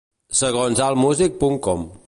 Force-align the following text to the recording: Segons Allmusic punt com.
Segons 0.39 0.81
Allmusic 0.87 1.39
punt 1.45 1.61
com. 1.69 1.91